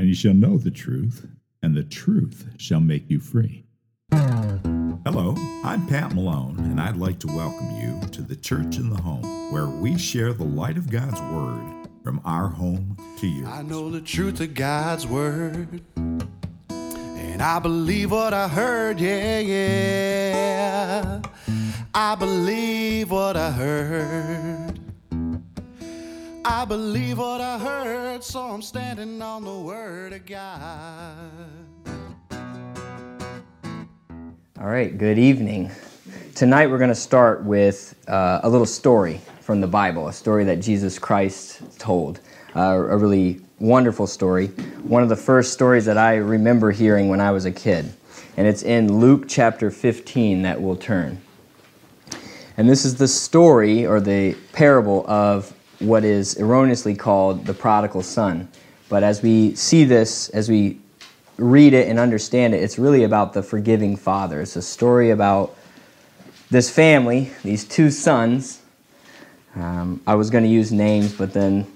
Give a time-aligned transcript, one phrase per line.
[0.00, 1.26] and you shall know the truth,
[1.62, 3.66] and the truth shall make you free.
[5.04, 9.02] Hello, I'm Pat Malone, and I'd like to welcome you to the Church in the
[9.02, 13.46] Home, where we share the light of God's Word from our home to yours.
[13.46, 15.82] I know the truth of God's word.
[16.70, 21.20] And I believe what I heard, yeah, yeah.
[21.92, 24.69] I believe what I heard.
[26.52, 31.30] I believe what I heard, so I'm standing on the word of God.
[34.58, 35.70] All right, good evening.
[36.34, 40.42] Tonight we're going to start with uh, a little story from the Bible, a story
[40.42, 42.18] that Jesus Christ told.
[42.56, 44.48] Uh, a really wonderful story.
[44.82, 47.92] One of the first stories that I remember hearing when I was a kid.
[48.36, 51.20] And it's in Luke chapter 15 that we'll turn.
[52.56, 58.02] And this is the story or the parable of what is erroneously called the prodigal
[58.02, 58.48] son.
[58.88, 60.78] But as we see this, as we
[61.36, 64.40] read it and understand it, it's really about the forgiving father.
[64.40, 65.56] It's a story about
[66.50, 68.60] this family, these two sons.
[69.56, 71.66] Um, I was going to use names, but then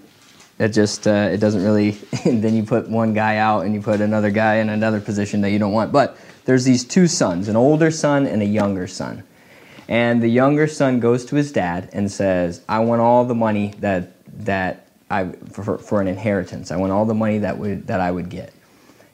[0.58, 1.90] it just uh, it doesn't really.
[2.24, 5.50] then you put one guy out and you put another guy in another position that
[5.50, 5.92] you don't want.
[5.92, 9.24] But there's these two sons, an older son and a younger son.
[9.88, 13.74] And the younger son goes to his dad and says, "I want all the money
[13.80, 14.12] that
[14.44, 16.70] that I for, for an inheritance.
[16.70, 18.52] I want all the money that would that I would get."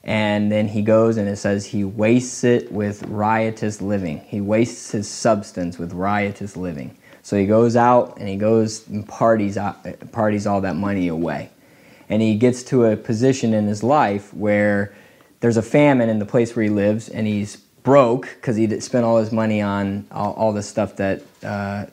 [0.03, 4.21] And then he goes and it says he wastes it with riotous living.
[4.21, 6.97] He wastes his substance with riotous living.
[7.23, 9.75] So he goes out and he goes and parties uh,
[10.11, 11.51] parties all that money away.
[12.09, 14.95] And he gets to a position in his life where
[15.41, 19.05] there's a famine in the place where he lives and he's broke because he spent
[19.05, 21.87] all his money on all, all the stuff that uh,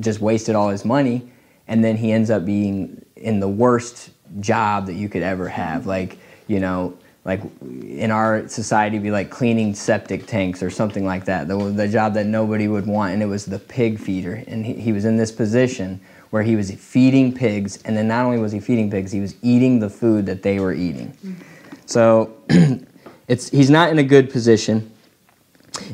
[0.00, 1.30] just wasted all his money.
[1.68, 5.86] And then he ends up being in the worst job that you could ever have.
[5.86, 11.24] Like, you know, like in our society be like cleaning septic tanks or something like
[11.24, 14.66] that the, the job that nobody would want and it was the pig feeder and
[14.66, 16.00] he, he was in this position
[16.30, 19.36] where he was feeding pigs and then not only was he feeding pigs he was
[19.42, 21.16] eating the food that they were eating
[21.86, 22.34] so
[23.28, 24.91] it's, he's not in a good position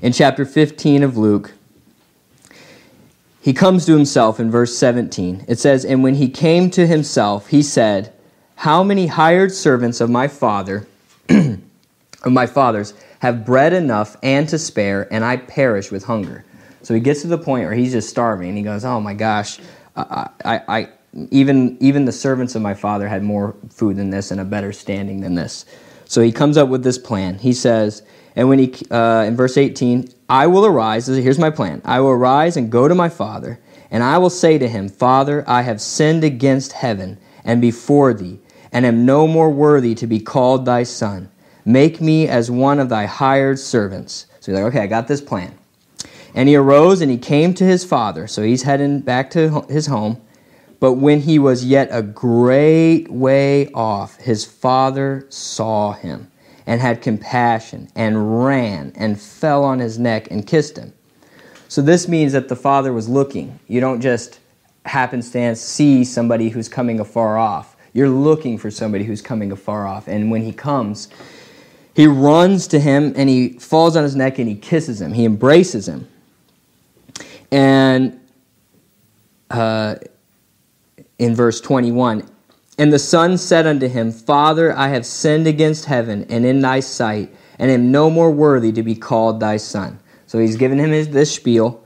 [0.02, 1.52] in chapter 15 of luke
[3.40, 7.48] he comes to himself in verse 17 it says and when he came to himself
[7.48, 8.12] he said
[8.56, 10.86] how many hired servants of my father
[11.28, 16.44] of my fathers have bread enough and to spare, and I perish with hunger.
[16.82, 19.14] So he gets to the point where he's just starving, and he goes, "Oh my
[19.14, 19.58] gosh,
[19.96, 20.88] I, I, I,
[21.30, 24.72] even even the servants of my father had more food than this and a better
[24.72, 25.66] standing than this."
[26.04, 27.38] So he comes up with this plan.
[27.38, 28.02] He says,
[28.38, 31.08] and when he uh, in verse 18, I will arise.
[31.08, 31.82] Here's my plan.
[31.84, 33.58] I will arise and go to my father,
[33.90, 38.38] and I will say to him, Father, I have sinned against heaven and before thee
[38.70, 41.30] and am no more worthy to be called thy son.
[41.64, 44.26] Make me as one of thy hired servants.
[44.38, 45.58] So he's like, okay, I got this plan.
[46.32, 48.28] And he arose and he came to his father.
[48.28, 50.22] So he's heading back to his home.
[50.78, 56.30] But when he was yet a great way off, his father saw him
[56.68, 60.92] and had compassion and ran and fell on his neck and kissed him.
[61.66, 63.58] So this means that the father was looking.
[63.68, 64.38] You don't just
[64.84, 67.74] happenstance see somebody who's coming afar off.
[67.94, 70.08] You're looking for somebody who's coming afar off.
[70.08, 71.08] And when he comes,
[71.94, 75.14] he runs to him and he falls on his neck and he kisses him.
[75.14, 76.06] He embraces him.
[77.50, 78.20] And
[79.48, 79.94] uh,
[81.18, 82.28] in verse 21,
[82.78, 86.78] and the son said unto him, Father, I have sinned against heaven and in thy
[86.78, 89.98] sight, and am no more worthy to be called thy son.
[90.26, 91.84] So he's given him his, this spiel.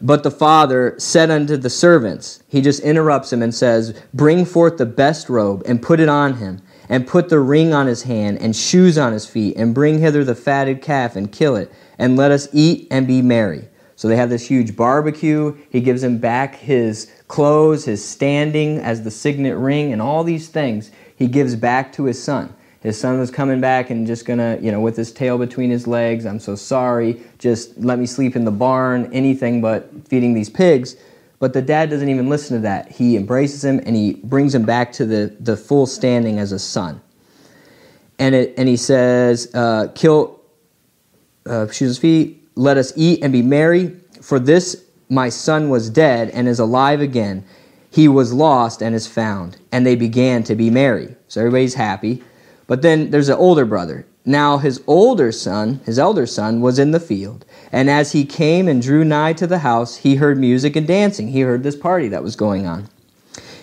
[0.00, 4.78] But the father said unto the servants, he just interrupts him and says, Bring forth
[4.78, 8.40] the best robe and put it on him, and put the ring on his hand
[8.40, 12.16] and shoes on his feet, and bring hither the fatted calf and kill it, and
[12.16, 13.68] let us eat and be merry.
[13.96, 15.56] So they have this huge barbecue.
[15.70, 20.48] He gives him back his clothes, his standing as the signet ring, and all these
[20.48, 22.54] things he gives back to his son.
[22.82, 25.86] His son was coming back and just gonna, you know, with his tail between his
[25.86, 30.50] legs, I'm so sorry, just let me sleep in the barn, anything but feeding these
[30.50, 30.96] pigs.
[31.38, 32.90] But the dad doesn't even listen to that.
[32.90, 36.58] He embraces him and he brings him back to the, the full standing as a
[36.58, 37.00] son.
[38.18, 40.40] And, it, and he says, uh, Kill,
[41.46, 44.83] uh, shoes his feet, let us eat and be merry, for this
[45.14, 47.44] my son was dead and is alive again.
[47.90, 49.56] He was lost and is found.
[49.70, 51.14] And they began to be merry.
[51.28, 52.22] So everybody's happy.
[52.66, 54.06] But then there's an older brother.
[54.24, 57.44] Now his older son, his elder son, was in the field.
[57.70, 61.28] And as he came and drew nigh to the house, he heard music and dancing.
[61.28, 62.88] He heard this party that was going on.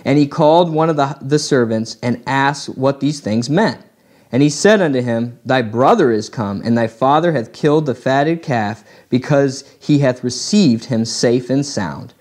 [0.05, 3.81] And he called one of the, the servants and asked what these things meant.
[4.31, 7.95] And he said unto him, Thy brother is come, and thy father hath killed the
[7.95, 12.13] fatted calf, because he hath received him safe and sound.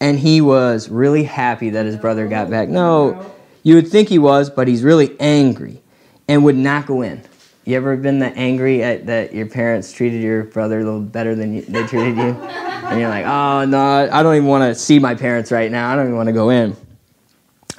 [0.00, 2.68] And he was really happy that his brother got back.
[2.68, 5.82] No, you would think he was, but he's really angry
[6.28, 7.22] and would not go in.
[7.64, 11.34] You ever been that angry at, that your parents treated your brother a little better
[11.34, 12.34] than you, they treated you?
[12.88, 15.92] And you're like, oh, no, I don't even want to see my parents right now.
[15.92, 16.76] I don't even want to go in.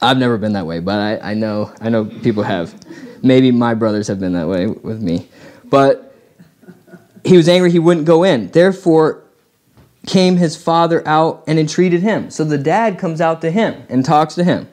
[0.02, 2.74] I've never been that way, but I, I know I know people have.
[3.22, 5.28] Maybe my brothers have been that way with me.
[5.66, 6.14] But
[7.24, 8.50] he was angry he wouldn't go in.
[8.50, 9.24] Therefore
[10.08, 12.30] came his father out and entreated him.
[12.32, 14.68] So the dad comes out to him and talks to him.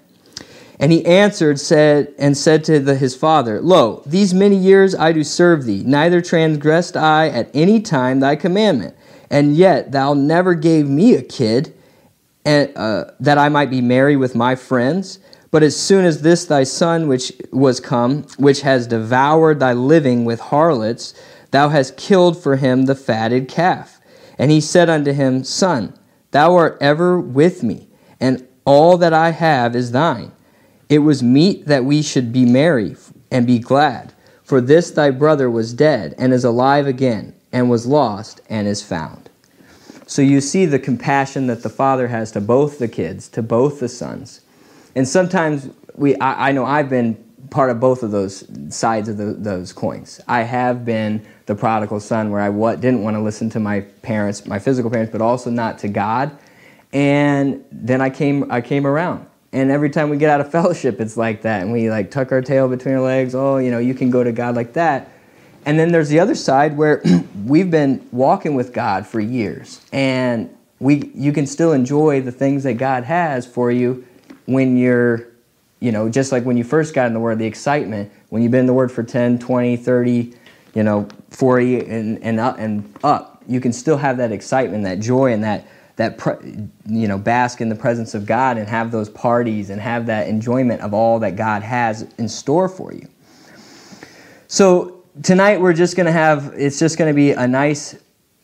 [0.78, 5.12] And he answered said and said to the, his father, Lo, these many years I
[5.12, 8.94] do serve thee, neither transgressed I at any time thy commandment,
[9.30, 11.74] and yet thou never gave me a kid,
[12.44, 15.18] and uh, that I might be merry with my friends.
[15.50, 20.24] But as soon as this thy son which was come, which has devoured thy living
[20.24, 21.14] with harlots,
[21.50, 24.00] thou hast killed for him the fatted calf.
[24.38, 25.94] And he said unto him, Son,
[26.30, 27.88] thou art ever with me,
[28.20, 30.32] and all that I have is thine.
[30.88, 32.96] It was meet that we should be merry
[33.30, 34.12] and be glad.
[34.42, 38.82] For this thy brother was dead and is alive again, and was lost and is
[38.82, 39.30] found.
[40.06, 43.80] So you see the compassion that the father has to both the kids, to both
[43.80, 44.40] the sons.
[44.96, 47.14] And sometimes we, I, I know I've been
[47.50, 48.44] part of both of those
[48.74, 50.20] sides of the, those coins.
[50.26, 54.46] I have been the prodigal son where I didn't want to listen to my parents,
[54.46, 56.36] my physical parents, but also not to God.
[56.92, 59.26] And then I came, I came around
[59.56, 61.62] and every time we get out of fellowship, it's like that.
[61.62, 63.34] And we like tuck our tail between our legs.
[63.34, 65.10] Oh, you know, you can go to God like that.
[65.64, 67.02] And then there's the other side where
[67.44, 69.80] we've been walking with God for years.
[69.92, 74.06] And we, you can still enjoy the things that God has for you
[74.46, 75.28] when you're,
[75.80, 78.10] you know, just like when you first got in the Word, the excitement.
[78.30, 80.32] When you've been in the Word for 10, 20, 30,
[80.74, 85.00] you know, 40 and, and, up, and up, you can still have that excitement, that
[85.00, 85.66] joy, and that
[85.96, 86.20] that
[86.86, 90.28] you know bask in the presence of God and have those parties and have that
[90.28, 93.08] enjoyment of all that God has in store for you.
[94.46, 97.96] So tonight we're just going to have it's just going to be a nice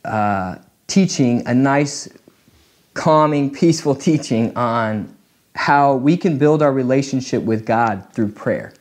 [0.05, 0.57] uh,
[0.87, 2.09] teaching, a nice
[2.95, 5.15] calming, peaceful teaching on
[5.55, 8.73] how we can build our relationship with God through prayer.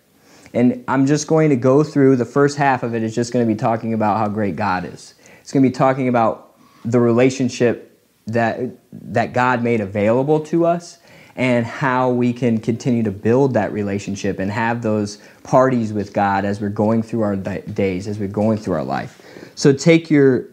[0.54, 3.46] And I'm just going to go through the first half of it is just going
[3.46, 5.14] to be talking about how great God is.
[5.42, 7.88] It's going to be talking about the relationship
[8.28, 8.60] that
[8.92, 11.00] that God made available to us
[11.36, 16.46] and how we can continue to build that relationship and have those parties with God
[16.46, 19.22] as we're going through our days, as we're going through our life.
[19.56, 20.48] So take your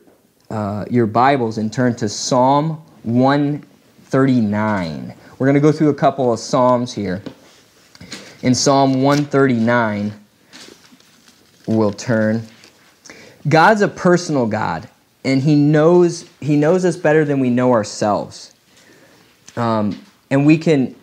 [0.51, 5.15] uh, your Bibles and turn to Psalm 139.
[5.39, 7.23] We're going to go through a couple of Psalms here.
[8.43, 10.13] In Psalm 139,
[11.67, 12.43] we'll turn.
[13.49, 14.89] God's a personal God
[15.25, 18.55] and he knows he knows us better than we know ourselves
[19.57, 20.01] um,
[20.31, 20.95] and we can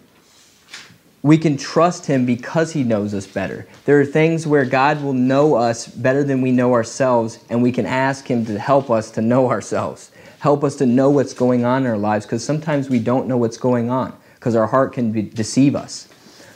[1.22, 5.14] we can trust him because he knows us better there are things where god will
[5.14, 9.12] know us better than we know ourselves and we can ask him to help us
[9.12, 12.90] to know ourselves help us to know what's going on in our lives because sometimes
[12.90, 14.16] we don't know what's going on
[14.46, 16.08] because our heart can be, deceive us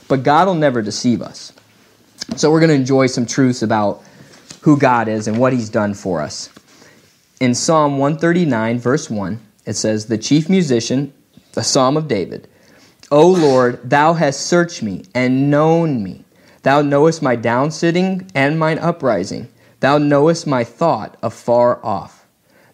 [0.07, 1.51] but god will never deceive us
[2.35, 4.03] so we're going to enjoy some truths about
[4.61, 6.49] who god is and what he's done for us
[7.39, 11.13] in Psalm 139, verse 1, it says, The chief musician,
[11.53, 12.49] the Psalm of David,
[13.11, 16.25] O Lord, thou hast searched me and known me.
[16.63, 19.47] Thou knowest my downsitting and mine uprising.
[19.79, 22.25] Thou knowest my thought afar off.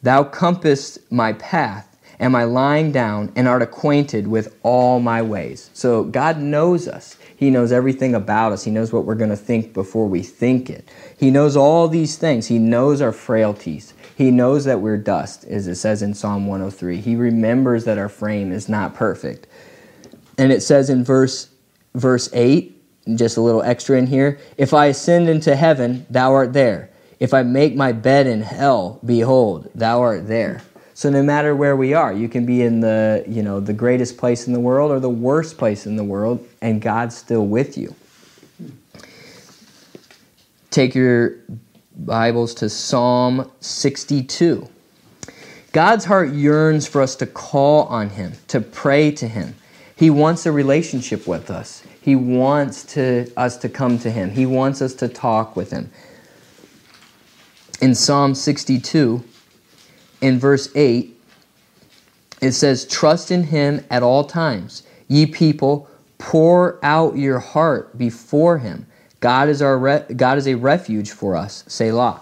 [0.02, 5.70] Thou compassest my path and I lying down, and art acquainted with all my ways.
[5.74, 7.18] So God knows us.
[7.36, 8.64] He knows everything about us.
[8.64, 10.88] He knows what we're going to think before we think it.
[11.18, 12.48] He knows all these things.
[12.48, 13.94] He knows our frailties.
[14.16, 16.98] He knows that we're dust, as it says in Psalm 103.
[16.98, 19.48] He remembers that our frame is not perfect.
[20.38, 21.50] And it says in verse
[21.96, 22.72] verse 8,
[23.16, 26.90] just a little extra in here, if I ascend into heaven, thou art there.
[27.20, 30.62] If I make my bed in hell, behold, thou art there.
[30.96, 34.18] So no matter where we are, you can be in the, you know, the greatest
[34.18, 37.78] place in the world or the worst place in the world and God's still with
[37.78, 37.94] you.
[40.72, 41.36] Take your
[41.98, 44.70] Bibles to Psalm 62.
[45.74, 49.56] God's heart yearns for us to call on Him, to pray to Him.
[49.98, 51.84] He wants a relationship with us.
[52.00, 54.32] He wants to, us to come to Him.
[54.32, 55.92] He wants us to talk with Him.
[57.82, 59.26] In Psalm 62,
[60.22, 61.16] in verse 8,
[62.42, 64.84] it says, Trust in Him at all times.
[65.08, 68.86] Ye people, pour out your heart before Him.
[69.20, 72.22] God is, our re- God is a refuge for us, Selah.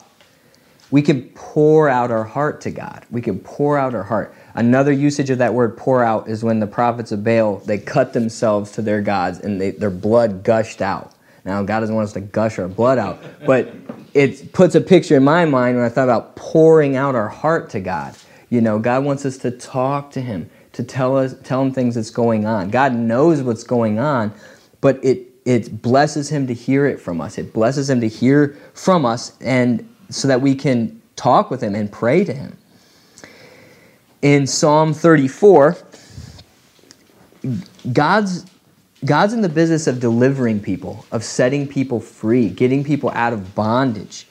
[0.91, 3.05] We can pour out our heart to God.
[3.09, 4.35] We can pour out our heart.
[4.53, 8.13] Another usage of that word pour out is when the prophets of Baal, they cut
[8.13, 11.12] themselves to their gods and they, their blood gushed out.
[11.45, 13.73] Now, God doesn't want us to gush our blood out, but
[14.13, 17.69] it puts a picture in my mind when I thought about pouring out our heart
[17.71, 18.15] to God.
[18.49, 21.95] You know, God wants us to talk to Him, to tell us, tell Him things
[21.95, 22.69] that's going on.
[22.69, 24.33] God knows what's going on,
[24.79, 27.37] but it it blesses Him to hear it from us.
[27.37, 31.75] It blesses Him to hear from us, and so that we can talk with Him
[31.75, 32.57] and pray to Him.
[34.21, 35.77] In Psalm 34,
[37.91, 38.45] God's
[39.05, 43.53] God's in the business of delivering people, of setting people free, getting people out of
[43.55, 44.27] bondage.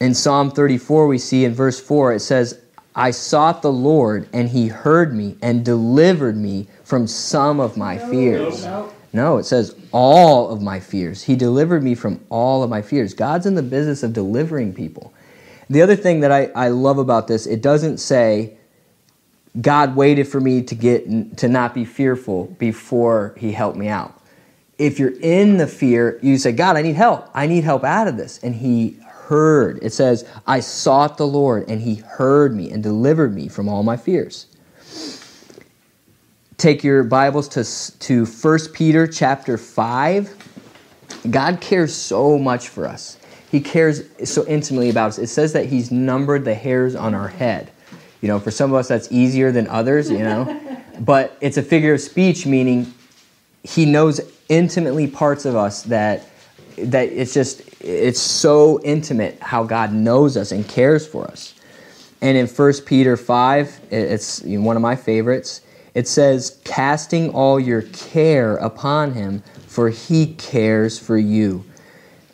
[0.00, 2.60] In Psalm 34, we see in verse 4, it says,
[2.94, 7.98] I sought the Lord, and he heard me and delivered me from some of my
[7.98, 8.66] fears.
[9.12, 11.22] No, it says all of my fears.
[11.22, 13.14] He delivered me from all of my fears.
[13.14, 15.12] God's in the business of delivering people.
[15.70, 18.57] The other thing that I, I love about this, it doesn't say,
[19.60, 24.14] God waited for me to get to not be fearful before he helped me out.
[24.78, 27.28] If you're in the fear, you say, God, I need help.
[27.34, 28.38] I need help out of this.
[28.44, 28.98] And he
[29.28, 29.78] heard.
[29.82, 33.82] It says, I sought the Lord, and he heard me and delivered me from all
[33.82, 34.46] my fears.
[36.56, 40.48] Take your Bibles to, to 1 Peter chapter 5.
[41.30, 43.18] God cares so much for us.
[43.50, 45.18] He cares so intimately about us.
[45.18, 47.70] It says that he's numbered the hairs on our head.
[48.20, 50.60] You know, for some of us that's easier than others, you know.
[51.00, 52.92] but it's a figure of speech meaning
[53.62, 56.28] he knows intimately parts of us that
[56.76, 61.54] that it's just it's so intimate how God knows us and cares for us.
[62.20, 65.60] And in 1 Peter 5, it's one of my favorites.
[65.94, 71.64] It says, "Casting all your care upon him, for he cares for you."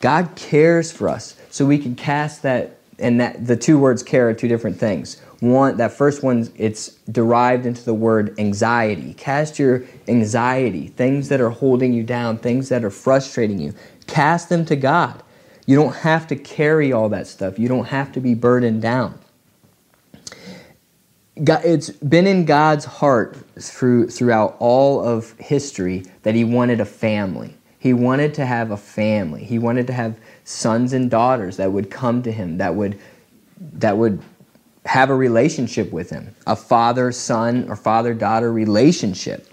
[0.01, 1.35] God cares for us.
[1.51, 5.21] So we can cast that and that the two words care are two different things
[5.45, 9.15] one that first one it's derived into the word anxiety.
[9.15, 13.75] Cast your anxiety things that are holding you down things that are frustrating you.
[14.07, 15.23] Cast them to god.
[15.67, 17.59] You don't have to carry all that stuff.
[17.59, 19.19] You don't have to be burdened down.
[21.43, 26.85] God, it's been in god's heart through, throughout all of history that he wanted a
[26.85, 27.57] family.
[27.81, 29.45] He wanted to have a family.
[29.45, 32.99] He wanted to have sons and daughters that would come to him that would
[33.75, 34.21] that would
[34.85, 39.49] have a relationship with him a father son or father daughter relationship.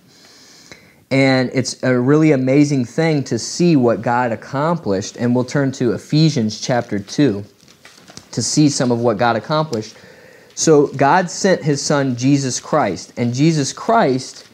[1.09, 5.17] And it's a really amazing thing to see what god accomplished.
[5.17, 7.43] And we'll turn to ephesians chapter 2
[8.31, 9.95] to see some of what god accomplished.
[10.55, 14.47] So god sent his son jesus christ and jesus christ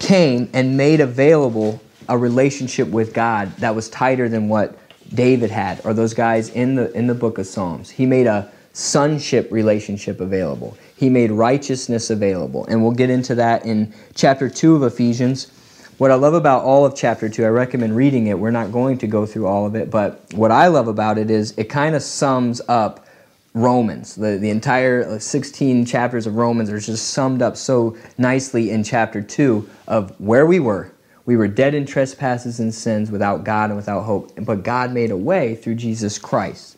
[0.00, 4.76] came and made available a relationship with god that was tighter than what
[5.14, 7.90] david had or those guys in the in the book of psalms.
[7.90, 10.76] He made a sonship relationship available.
[10.96, 12.66] He made righteousness available.
[12.66, 15.50] And we'll get into that in chapter 2 of Ephesians.
[15.98, 18.38] What I love about all of chapter 2, I recommend reading it.
[18.38, 21.30] We're not going to go through all of it, but what I love about it
[21.30, 23.06] is it kind of sums up
[23.52, 24.14] Romans.
[24.14, 29.20] The, the entire 16 chapters of Romans are just summed up so nicely in chapter
[29.20, 30.92] 2 of where we were.
[31.26, 35.10] We were dead in trespasses and sins without God and without hope, but God made
[35.10, 36.76] a way through Jesus Christ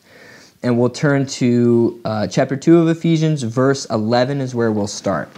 [0.63, 5.29] and we'll turn to uh, chapter 2 of Ephesians, verse 11 is where we'll start.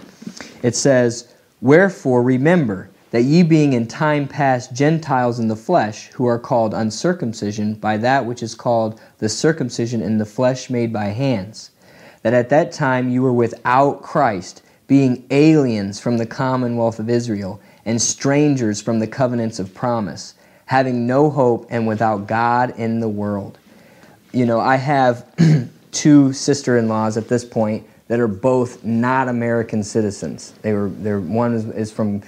[0.61, 6.27] It says, Wherefore remember that ye being in time past Gentiles in the flesh, who
[6.27, 11.05] are called uncircumcision by that which is called the circumcision in the flesh made by
[11.05, 11.71] hands,
[12.21, 17.59] that at that time you were without Christ, being aliens from the commonwealth of Israel,
[17.85, 20.35] and strangers from the covenants of promise,
[20.67, 23.57] having no hope and without God in the world
[24.35, 25.25] you know, I have
[25.91, 30.53] two sister-in-laws at this point that are both not American citizens.
[30.61, 32.21] They were, they're, one is, is from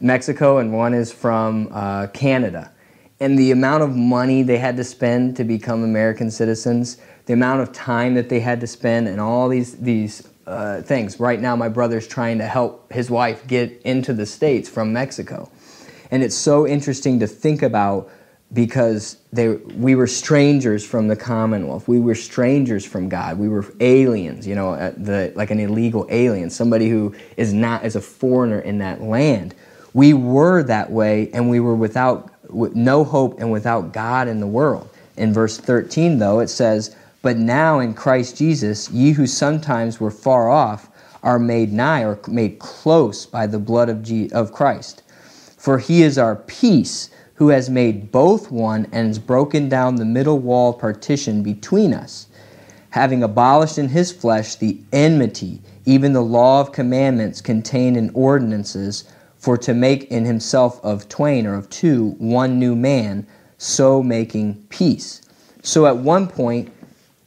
[0.00, 2.72] Mexico and one is from uh, Canada.
[3.20, 7.60] And the amount of money they had to spend to become American citizens, the amount
[7.60, 11.20] of time that they had to spend, and all these these uh, things.
[11.20, 15.50] Right now, my brother's trying to help his wife get into the states from Mexico,
[16.10, 18.10] and it's so interesting to think about
[18.52, 21.86] because they, we were strangers from the Commonwealth.
[21.86, 23.38] We were strangers from God.
[23.38, 27.82] We were aliens, you know, uh, the, like an illegal alien, somebody who is not
[27.84, 29.54] as a foreigner in that land.
[29.94, 34.40] We were that way, and we were without with no hope and without God in
[34.40, 34.88] the world.
[35.16, 40.10] In verse 13, though, it says, But now in Christ Jesus, ye who sometimes were
[40.10, 40.88] far off
[41.22, 45.02] are made nigh or made close by the blood of, of Christ.
[45.56, 47.10] For he is our peace
[47.40, 52.26] who has made both one and has broken down the middle wall partition between us,
[52.90, 59.04] having abolished in his flesh the enmity, even the law of commandments contained in ordinances,
[59.38, 64.52] for to make in himself of twain or of two one new man, so making
[64.68, 65.22] peace.
[65.62, 66.70] So at one point,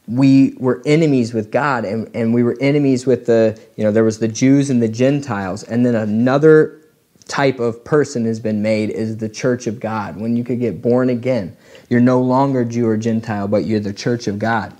[0.06, 4.04] we were enemies with God and, and we were enemies with the, you know, there
[4.04, 6.83] was the Jews and the Gentiles, and then another
[7.28, 10.16] type of person has been made is the church of God.
[10.20, 11.56] When you could get born again,
[11.88, 14.74] you're no longer Jew or Gentile, but you're the church of God.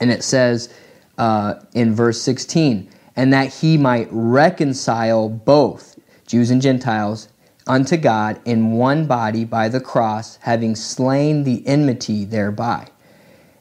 [0.00, 0.72] And it says
[1.18, 7.28] uh, in verse 16, and that he might reconcile both Jews and Gentiles
[7.66, 12.88] unto God in one body by the cross, having slain the enmity thereby,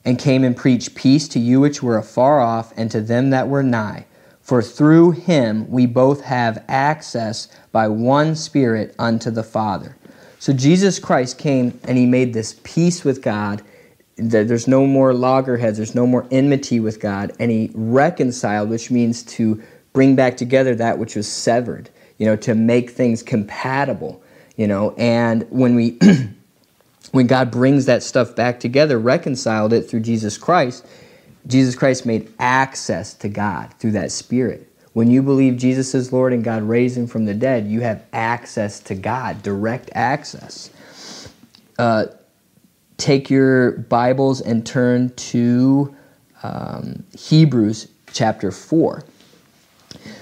[0.03, 3.47] and came and preached peace to you which were afar off, and to them that
[3.47, 4.05] were nigh.
[4.46, 9.98] For through him we both have access by one Spirit unto the Father.
[10.38, 13.64] So Jesus Christ came and he made this peace with God.
[14.18, 17.34] There's no more loggerheads, there's no more enmity with God.
[17.40, 22.36] And he reconciled, which means to bring back together that which was severed, you know,
[22.36, 24.22] to make things compatible,
[24.58, 24.94] you know.
[24.96, 25.98] And when we
[27.12, 30.86] when God brings that stuff back together, reconciled it through Jesus Christ,
[31.48, 34.72] Jesus Christ made access to God through that Spirit.
[34.94, 38.04] When you believe Jesus is Lord and God raised him from the dead, you have
[38.14, 40.70] access to God, direct access.
[41.78, 42.06] Uh,
[42.98, 45.96] take your Bibles and turn to
[46.44, 49.04] um, Hebrews chapter 4.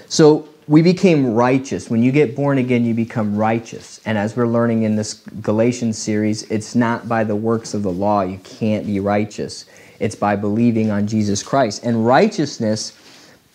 [0.08, 1.90] So, we became righteous.
[1.90, 4.00] When you get born again, you become righteous.
[4.06, 7.92] And as we're learning in this Galatians series, it's not by the works of the
[7.92, 8.22] law.
[8.22, 9.66] You can't be righteous.
[10.04, 11.82] It's by believing on Jesus Christ.
[11.82, 12.92] And righteousness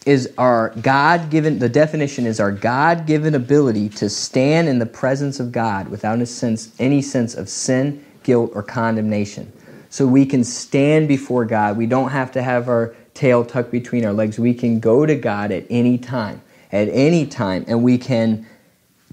[0.08, 4.88] is our God given, the definition is our God given ability to stand in the
[4.88, 9.52] presence of God without sense, any sense of sin, guilt, or condemnation.
[9.92, 11.78] So we can stand before God.
[11.78, 14.40] We don't have to have our tail tucked between our legs.
[14.40, 18.48] We can go to God at any time, at any time, and we can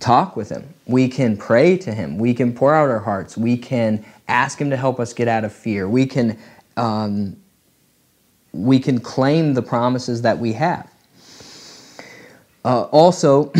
[0.01, 0.73] talk with Him.
[0.87, 2.17] We can pray to Him.
[2.17, 3.37] We can pour out our hearts.
[3.37, 5.87] We can ask Him to help us get out of fear.
[5.87, 6.39] We can
[6.77, 7.37] um,
[8.53, 10.91] we can claim the promises that we have.
[12.65, 13.53] Uh, also,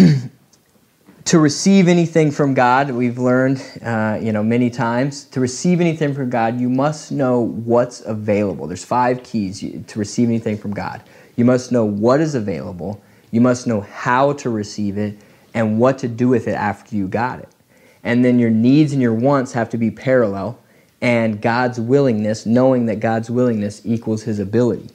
[1.27, 5.25] to receive anything from God, we've learned, uh, you know, many times.
[5.27, 8.67] To receive anything from God, you must know what's available.
[8.67, 11.03] There's five keys to receive anything from God.
[11.37, 13.03] You must know what is available.
[13.31, 15.19] You must know how to receive it
[15.53, 17.49] and what to do with it after you got it.
[18.03, 20.59] And then your needs and your wants have to be parallel
[21.01, 24.89] and God's willingness, knowing that God's willingness equals his ability.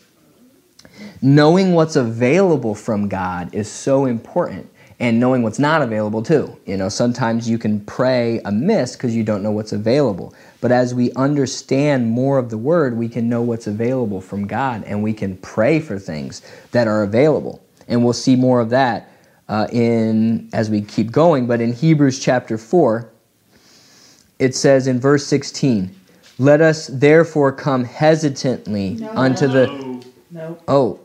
[1.22, 4.68] Knowing what's available from God is so important,
[5.02, 6.56] and knowing what's not available too.
[6.68, 10.36] You know, sometimes you can pray amiss because you don't know what's available.
[10.62, 14.84] But as we understand more of the word, we can know what's available from God,
[14.84, 17.64] and we can pray for things that are available.
[17.88, 19.10] And we'll see more of that
[19.50, 21.48] uh, in as we keep going.
[21.48, 23.11] But in Hebrews chapter four,
[24.41, 25.95] it says in verse 16,
[26.39, 29.12] Let us therefore come hesitantly no.
[29.12, 30.04] unto the.
[30.32, 30.58] No.
[30.67, 30.99] Oh.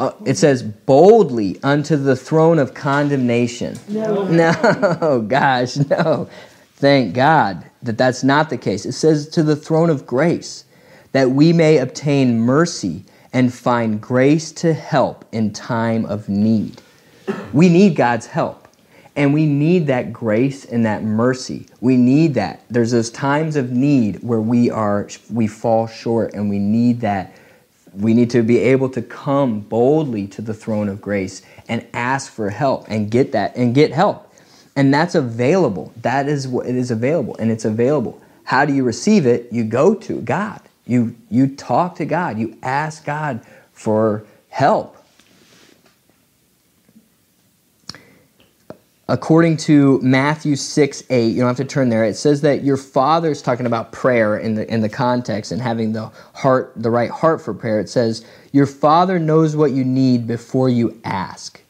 [0.00, 3.78] Uh, it says boldly unto the throne of condemnation.
[3.88, 4.24] No.
[5.00, 6.28] No, gosh, no.
[6.74, 8.84] Thank God that that's not the case.
[8.86, 10.64] It says to the throne of grace
[11.12, 16.80] that we may obtain mercy and find grace to help in time of need.
[17.52, 18.67] We need God's help.
[19.18, 21.66] And we need that grace and that mercy.
[21.80, 22.62] We need that.
[22.70, 27.34] There's those times of need where we are we fall short and we need that
[27.94, 32.32] we need to be able to come boldly to the throne of grace and ask
[32.32, 34.32] for help and get that and get help.
[34.76, 35.92] And that's available.
[36.02, 38.20] That is what it is available and it's available.
[38.44, 39.52] How do you receive it?
[39.52, 40.60] You go to God.
[40.86, 42.38] You you talk to God.
[42.38, 43.40] You ask God
[43.72, 44.97] for help.
[49.08, 52.76] According to Matthew 6 8, you don't have to turn there, it says that your
[52.76, 56.90] father is talking about prayer in the, in the context and having the heart, the
[56.90, 57.80] right heart for prayer.
[57.80, 61.60] It says, Your father knows what you need before you ask.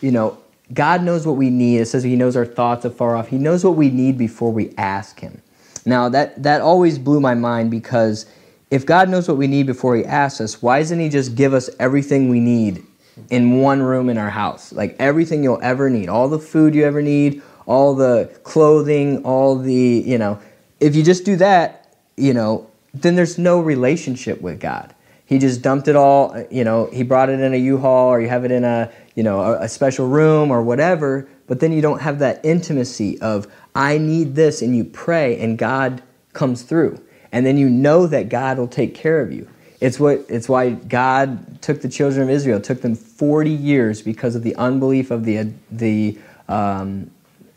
[0.00, 0.38] You know,
[0.72, 1.78] God knows what we need.
[1.78, 3.28] It says He knows our thoughts afar off.
[3.28, 5.40] He knows what we need before we ask Him.
[5.86, 8.26] Now, that, that always blew my mind because
[8.70, 11.54] if God knows what we need before He asks us, why doesn't He just give
[11.54, 12.84] us everything we need
[13.30, 14.72] in one room in our house.
[14.72, 19.56] Like everything you'll ever need, all the food you ever need, all the clothing, all
[19.56, 20.40] the, you know,
[20.80, 24.94] if you just do that, you know, then there's no relationship with God.
[25.26, 28.28] He just dumped it all, you know, he brought it in a U-Haul or you
[28.28, 32.00] have it in a, you know, a, special room or whatever, but then you don't
[32.00, 36.02] have that intimacy of I need this, and you pray, and God
[36.32, 37.00] comes through.
[37.32, 39.48] And then you know that God will take care of you.
[39.80, 44.34] It's what it's why God took the children of Israel, took them 40 years because
[44.34, 47.10] of the unbelief of the the um,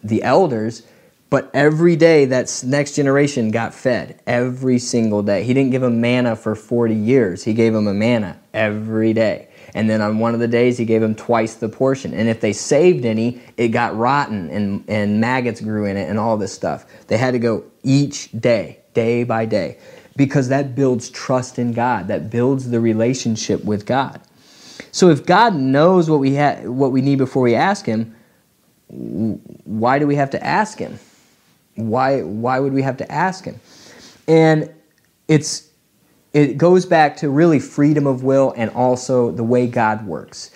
[0.03, 0.83] the elders.
[1.29, 5.43] But every day that next generation got fed every single day.
[5.43, 7.43] He didn't give them manna for 40 years.
[7.43, 9.47] He gave them a manna every day.
[9.73, 12.13] And then on one of the days, he gave them twice the portion.
[12.13, 16.19] And if they saved any, it got rotten and, and maggots grew in it and
[16.19, 16.85] all this stuff.
[17.07, 19.79] They had to go each day, day by day
[20.15, 24.21] because that builds trust in God, that builds the relationship with God.
[24.91, 28.15] So if God knows what we ha- what we need before we ask him,
[28.87, 30.99] why do we have to ask him?
[31.75, 33.59] Why why would we have to ask him?
[34.27, 34.71] And
[35.27, 35.69] it's
[36.33, 40.51] it goes back to really freedom of will and also the way God works.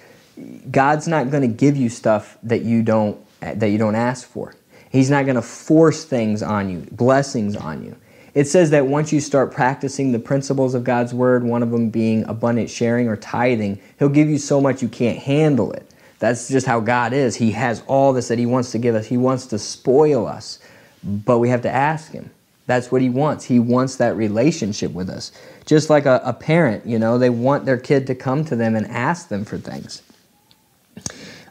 [0.70, 4.54] God's not going to give you stuff that you don't that you don't ask for.
[4.90, 7.96] He's not going to force things on you, blessings on you.
[8.38, 11.90] It says that once you start practicing the principles of God's word, one of them
[11.90, 15.90] being abundant sharing or tithing, He'll give you so much you can't handle it.
[16.20, 17.36] That's just how God is.
[17.36, 20.60] He has all this that He wants to give us, He wants to spoil us,
[21.04, 22.30] but we have to ask Him.
[22.68, 23.44] That's what He wants.
[23.44, 25.32] He wants that relationship with us.
[25.66, 28.76] Just like a, a parent, you know, they want their kid to come to them
[28.76, 30.04] and ask them for things.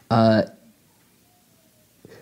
[0.09, 0.43] Uh,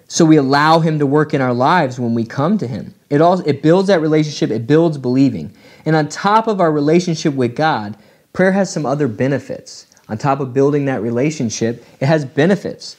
[0.07, 2.93] so we allow him to work in our lives when we come to him.
[3.09, 5.55] It all it builds that relationship, it builds believing.
[5.85, 7.97] And on top of our relationship with God,
[8.33, 9.87] prayer has some other benefits.
[10.07, 12.95] On top of building that relationship, it has benefits.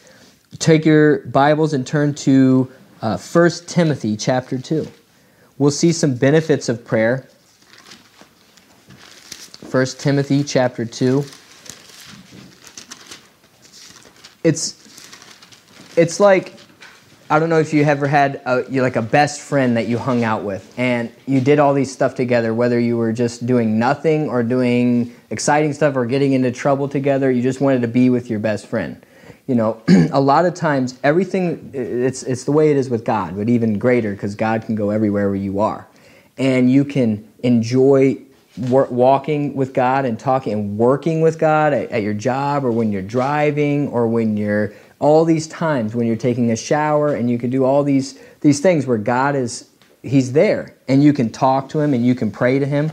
[0.59, 2.71] Take your Bibles and turn to
[3.03, 4.87] uh, 1 Timothy chapter 2.
[5.59, 7.29] We'll see some benefits of prayer.
[9.71, 11.25] 1 Timothy chapter 2.
[14.42, 14.83] It's
[15.97, 16.56] it's like
[17.28, 19.98] I don't know if you ever had a, you like a best friend that you
[19.98, 23.80] hung out with and you did all these stuff together, whether you were just doing
[23.80, 27.28] nothing or doing exciting stuff or getting into trouble together.
[27.28, 29.04] You just wanted to be with your best friend.
[29.48, 33.36] You know, a lot of times everything it's it's the way it is with God,
[33.36, 35.88] but even greater because God can go everywhere where you are,
[36.38, 38.18] and you can enjoy
[38.58, 42.90] walking with God and talking and working with God at, at your job or when
[42.90, 47.38] you're driving or when you're all these times when you're taking a shower and you
[47.38, 49.68] can do all these these things where God is
[50.02, 52.90] he's there and you can talk to him and you can pray to him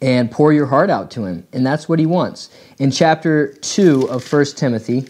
[0.00, 2.50] and pour your heart out to him and that's what he wants.
[2.78, 5.06] In chapter 2 of 1 Timothy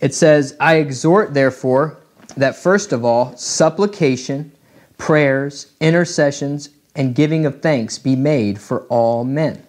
[0.00, 1.96] it says, "I exhort therefore
[2.36, 4.52] that first of all supplication,
[4.98, 9.62] prayers, intercessions and giving of thanks be made for all men."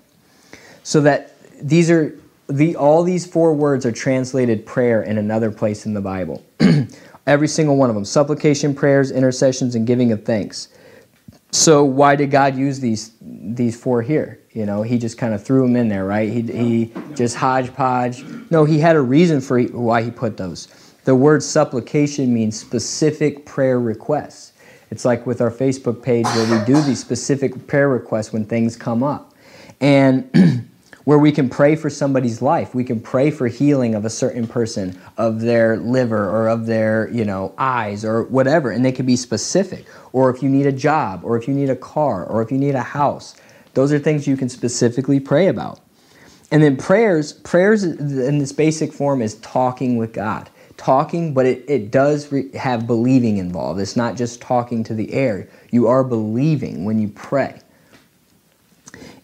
[0.84, 2.14] So that these are
[2.48, 6.46] the, all these four words are translated prayer in another place in the Bible.
[7.28, 10.70] Every single one of them supplication, prayers, intercessions, and giving of thanks.
[11.52, 14.40] So, why did God use these, these four here?
[14.52, 16.30] You know, He just kind of threw them in there, right?
[16.30, 18.24] He, he just hodgepodge.
[18.50, 20.68] No, He had a reason for why He put those.
[21.04, 24.54] The word supplication means specific prayer requests.
[24.90, 28.76] It's like with our Facebook page where we do these specific prayer requests when things
[28.76, 29.34] come up.
[29.80, 30.70] And
[31.08, 32.76] where we can pray for somebody's life.
[32.76, 37.10] We can pray for healing of a certain person, of their liver or of their,
[37.14, 39.86] you know, eyes or whatever, and they can be specific.
[40.12, 42.58] Or if you need a job, or if you need a car, or if you
[42.58, 43.38] need a house.
[43.74, 45.80] Those are things you can specifically pray about.
[46.52, 50.50] And then prayers, prayers in this basic form is talking with God.
[50.76, 53.80] Talking, but it, it does re- have believing involved.
[53.80, 55.48] It's not just talking to the air.
[55.72, 57.62] You are believing when you pray.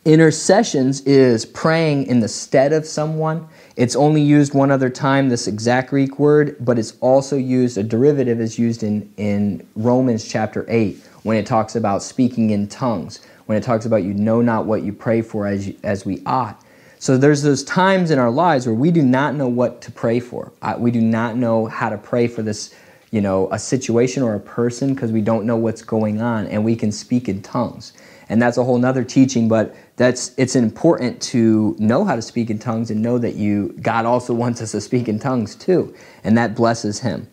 [0.05, 3.47] Intercessions is praying in the stead of someone.
[3.77, 7.83] It's only used one other time, this exact Greek word, but it's also used, a
[7.83, 13.21] derivative is used in, in Romans chapter 8 when it talks about speaking in tongues,
[13.45, 16.21] when it talks about you know not what you pray for as, you, as we
[16.25, 16.61] ought.
[16.99, 20.19] So there's those times in our lives where we do not know what to pray
[20.19, 20.51] for.
[20.79, 22.75] We do not know how to pray for this,
[23.11, 26.65] you know, a situation or a person because we don't know what's going on and
[26.65, 27.93] we can speak in tongues
[28.34, 32.50] and that's a whole nother teaching but that's it's important to know how to speak
[32.50, 35.93] in tongues and know that you god also wants us to speak in tongues too
[36.24, 37.28] and that blesses him.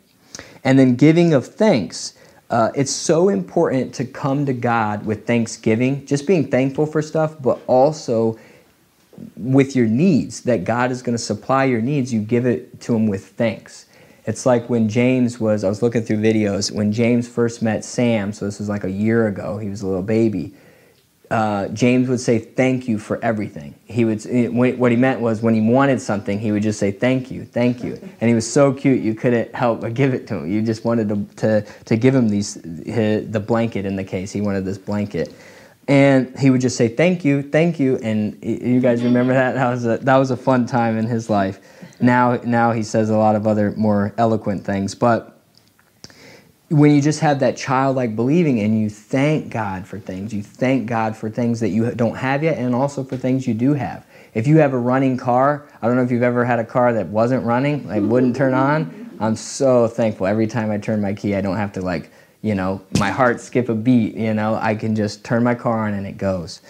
[0.62, 2.18] And then giving of thanks
[2.50, 7.34] uh, it's so important to come to god with thanksgiving just being thankful for stuff
[7.40, 8.38] but also
[9.36, 12.94] with your needs that god is going to supply your needs you give it to
[12.94, 13.86] him with thanks.
[14.26, 18.34] It's like when james was i was looking through videos when james first met sam
[18.34, 20.52] so this was like a year ago he was a little baby
[21.30, 23.74] uh, James would say thank you for everything.
[23.84, 27.30] He would what he meant was when he wanted something, he would just say thank
[27.30, 30.38] you, thank you, and he was so cute you couldn't help but give it to
[30.38, 30.50] him.
[30.50, 34.32] You just wanted to to, to give him these his, the blanket in the case.
[34.32, 35.32] He wanted this blanket,
[35.86, 39.54] and he would just say thank you, thank you, and you guys remember that?
[39.54, 41.60] That was a that was a fun time in his life.
[42.00, 45.39] Now now he says a lot of other more eloquent things, but
[46.70, 50.86] when you just have that childlike believing and you thank God for things, you thank
[50.86, 54.06] God for things that you don't have yet and also for things you do have.
[54.34, 56.92] If you have a running car, I don't know if you've ever had a car
[56.92, 59.16] that wasn't running, like wouldn't turn on.
[59.18, 60.28] I'm so thankful.
[60.28, 63.40] Every time I turn my key, I don't have to like, you know, my heart
[63.40, 66.62] skip a beat, you know, I can just turn my car on and it goes.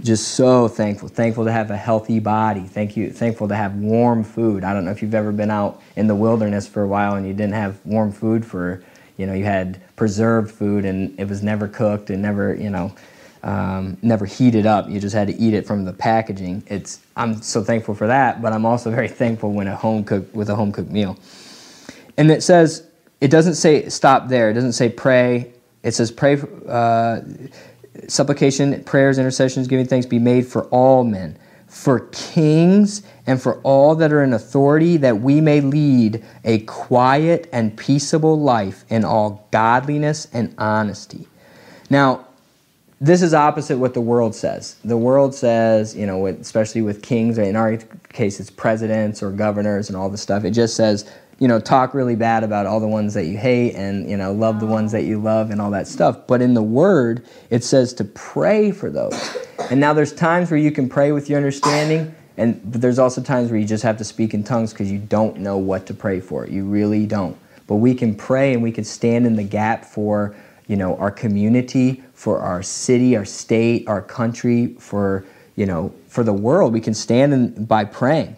[0.00, 1.08] Just so thankful.
[1.08, 2.62] Thankful to have a healthy body.
[2.62, 3.12] Thank you.
[3.12, 4.64] Thankful to have warm food.
[4.64, 7.26] I don't know if you've ever been out in the wilderness for a while and
[7.26, 8.82] you didn't have warm food for
[9.16, 12.94] you know, you had preserved food and it was never cooked and never, you know,
[13.42, 14.88] um, never heated up.
[14.88, 16.62] You just had to eat it from the packaging.
[16.66, 20.34] It's I'm so thankful for that, but I'm also very thankful when a home cook
[20.34, 21.18] with a home cooked meal.
[22.16, 22.86] And it says
[23.20, 24.50] it doesn't say stop there.
[24.50, 25.52] It doesn't say pray.
[25.82, 26.40] It says pray.
[26.66, 27.20] Uh,
[28.08, 31.38] supplication, prayers, intercessions, giving thanks be made for all men
[31.74, 37.48] for kings and for all that are in authority, that we may lead a quiet
[37.52, 41.26] and peaceable life in all godliness and honesty.
[41.90, 42.28] Now,
[43.00, 44.76] this is opposite what the world says.
[44.84, 47.76] The world says, you know, especially with kings, in our
[48.12, 50.44] case, it's presidents or governors and all this stuff.
[50.44, 53.74] It just says, you know, talk really bad about all the ones that you hate
[53.74, 56.26] and, you know, love the ones that you love and all that stuff.
[56.26, 59.36] But in the Word, it says to pray for those.
[59.70, 63.22] And now there's times where you can pray with your understanding, and but there's also
[63.22, 65.94] times where you just have to speak in tongues because you don't know what to
[65.94, 66.46] pray for.
[66.46, 67.36] You really don't.
[67.66, 71.10] But we can pray and we can stand in the gap for, you know, our
[71.10, 75.24] community, for our city, our state, our country, for,
[75.56, 76.72] you know, for the world.
[76.72, 78.36] We can stand in, by praying.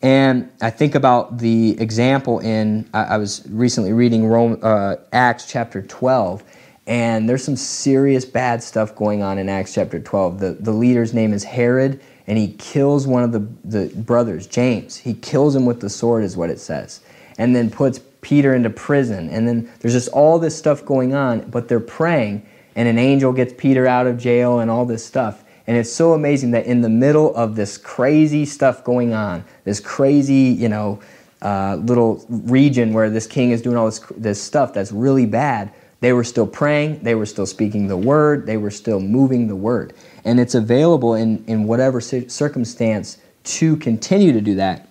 [0.00, 5.82] And I think about the example in, I, was recently reading Rome, uh, Acts chapter
[5.82, 6.44] 12,
[6.86, 10.38] and there's some serious bad stuff going on in Acts chapter 12.
[10.38, 14.96] The, the leader's name is Herod, and he kills one of the, the brothers, James.
[14.96, 17.00] He kills him with the sword, is what it says,
[17.36, 19.28] and then puts Peter into prison.
[19.30, 23.32] And then there's just all this stuff going on, but they're praying, and an angel
[23.32, 25.42] gets Peter out of jail and all this stuff.
[25.68, 29.80] And it's so amazing that in the middle of this crazy stuff going on, this
[29.80, 30.98] crazy, you know,
[31.42, 35.70] uh, little region where this king is doing all this, this stuff that's really bad,
[36.00, 39.54] they were still praying, they were still speaking the word, they were still moving the
[39.54, 39.92] word.
[40.24, 44.88] And it's available in, in whatever circumstance to continue to do that,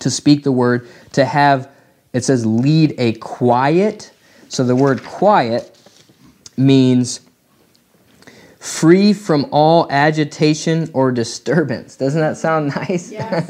[0.00, 1.70] to speak the word, to have,
[2.12, 4.10] it says, lead a quiet.
[4.48, 5.78] So the word quiet
[6.56, 7.20] means
[8.64, 11.96] free from all agitation or disturbance.
[11.96, 13.12] Doesn't that sound nice?
[13.12, 13.46] Yes.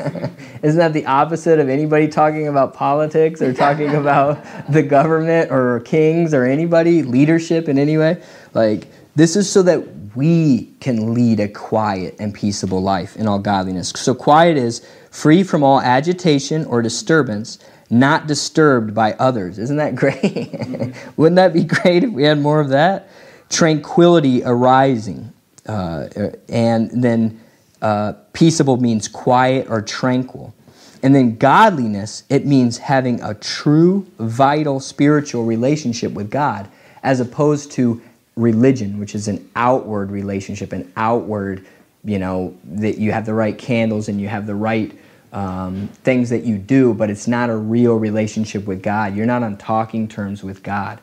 [0.62, 5.80] Isn't that the opposite of anybody talking about politics or talking about the government or
[5.80, 8.20] kings or anybody, leadership in any way?
[8.54, 13.38] Like, this is so that we can lead a quiet and peaceable life in all
[13.38, 13.92] godliness.
[13.94, 19.60] So, quiet is free from all agitation or disturbance, not disturbed by others.
[19.60, 20.20] Isn't that great?
[20.22, 21.10] Mm-hmm.
[21.16, 23.08] Wouldn't that be great if we had more of that?
[23.50, 25.32] Tranquility arising.
[25.66, 26.08] Uh,
[26.48, 27.40] and then
[27.82, 30.54] uh, peaceable means quiet or tranquil.
[31.02, 36.68] And then godliness, it means having a true, vital spiritual relationship with God,
[37.02, 38.00] as opposed to
[38.36, 41.66] religion, which is an outward relationship, an outward,
[42.04, 44.98] you know, that you have the right candles and you have the right
[45.34, 49.14] um, things that you do, but it's not a real relationship with God.
[49.14, 51.00] You're not on talking terms with God,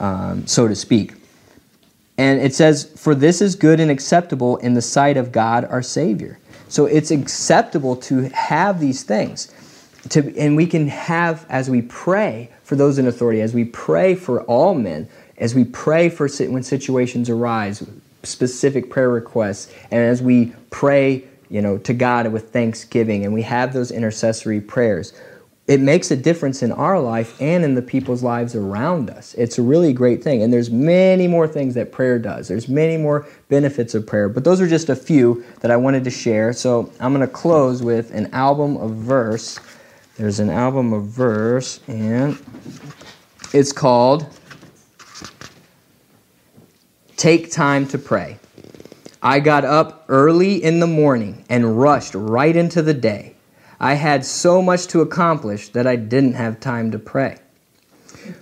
[0.00, 1.12] um, so to speak.
[2.16, 5.82] And it says, For this is good and acceptable in the sight of God our
[5.82, 6.38] Savior.
[6.68, 9.52] So it's acceptable to have these things.
[10.10, 14.14] To, and we can have, as we pray for those in authority, as we pray
[14.14, 17.86] for all men, as we pray for when situations arise,
[18.22, 23.42] specific prayer requests, and as we pray, you know, to God with thanksgiving, and we
[23.42, 25.12] have those intercessory prayers,
[25.66, 29.32] it makes a difference in our life and in the people's lives around us.
[29.34, 30.42] It's a really great thing.
[30.42, 32.48] And there's many more things that prayer does.
[32.48, 36.04] There's many more benefits of prayer, but those are just a few that I wanted
[36.04, 36.52] to share.
[36.52, 39.58] So I'm going to close with an album of verse.
[40.18, 42.38] There's an album of verse and
[43.54, 44.26] it's called
[47.16, 48.38] Take Time to Pray.
[49.22, 53.33] I got up early in the morning and rushed right into the day.
[53.80, 57.38] I had so much to accomplish that I didn't have time to pray.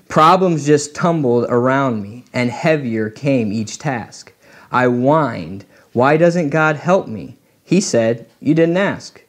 [0.09, 4.33] Problems just tumbled around me, and heavier came each task.
[4.71, 7.37] I whined, Why doesn't God help me?
[7.65, 9.23] He said, You didn't ask.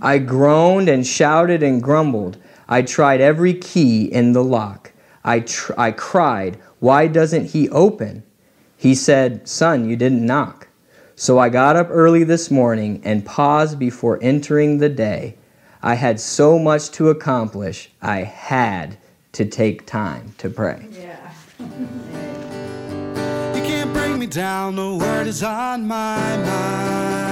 [0.00, 2.38] I groaned and shouted and grumbled.
[2.68, 4.92] I tried every key in the lock.
[5.24, 8.22] I, tr- I cried, Why doesn't he open?
[8.76, 10.68] He said, Son, you didn't knock.
[11.16, 15.36] So I got up early this morning and paused before entering the day.
[15.82, 18.98] I had so much to accomplish, I had
[19.32, 20.86] to take time to pray.
[20.92, 21.32] Yeah.
[23.54, 27.27] You can't bring me down, the word is on my mind.